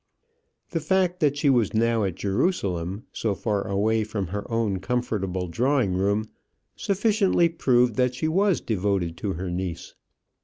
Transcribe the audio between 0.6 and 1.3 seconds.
The fact